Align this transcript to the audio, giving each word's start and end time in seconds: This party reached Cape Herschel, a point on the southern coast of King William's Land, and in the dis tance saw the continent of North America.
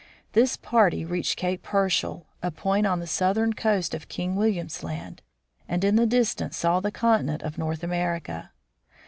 This 0.33 0.57
party 0.57 1.05
reached 1.05 1.37
Cape 1.37 1.63
Herschel, 1.67 2.25
a 2.41 2.49
point 2.49 2.87
on 2.87 2.99
the 2.99 3.05
southern 3.05 3.53
coast 3.53 3.93
of 3.93 4.07
King 4.07 4.35
William's 4.35 4.83
Land, 4.83 5.21
and 5.69 5.83
in 5.83 5.95
the 5.95 6.07
dis 6.07 6.33
tance 6.33 6.57
saw 6.57 6.79
the 6.79 6.89
continent 6.89 7.43
of 7.43 7.59
North 7.59 7.83
America. 7.83 8.49